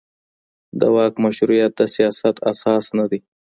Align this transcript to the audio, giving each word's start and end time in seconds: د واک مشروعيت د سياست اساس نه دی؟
د 0.79 0.81
واک 0.95 1.13
مشروعيت 1.25 1.71
د 1.77 1.81
سياست 1.95 2.35
اساس 2.51 2.85
نه 2.97 3.05
دی؟ 3.11 3.19